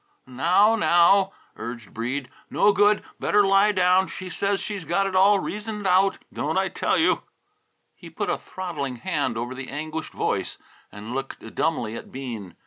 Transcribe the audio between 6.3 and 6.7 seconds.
don't I